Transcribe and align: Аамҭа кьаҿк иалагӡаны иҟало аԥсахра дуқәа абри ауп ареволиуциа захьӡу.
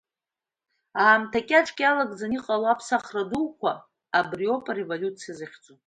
Аамҭа 1.03 1.39
кьаҿк 1.47 1.77
иалагӡаны 1.81 2.35
иҟало 2.37 2.67
аԥсахра 2.73 3.23
дуқәа 3.29 3.73
абри 4.19 4.45
ауп 4.51 4.65
ареволиуциа 4.71 5.33
захьӡу. 5.37 5.75